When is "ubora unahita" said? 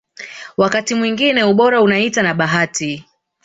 1.43-2.21